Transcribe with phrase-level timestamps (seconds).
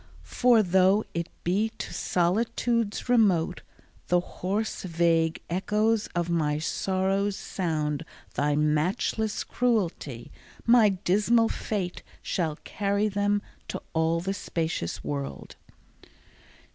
[0.23, 3.61] For, though it be to solitudes remote
[4.07, 8.03] The hoarse vague echoes of my sorrows sound
[8.33, 10.31] Thy matchless cruelty,
[10.65, 15.55] my dismal fate Shall carry them to all the spacious world.